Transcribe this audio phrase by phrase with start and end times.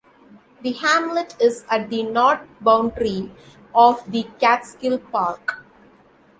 [0.63, 3.31] The hamlet is at the north boundary
[3.75, 5.63] of the Catskill Park.